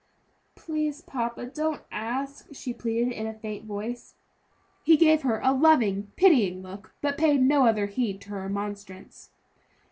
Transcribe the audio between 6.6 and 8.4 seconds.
look, but paid no other heed to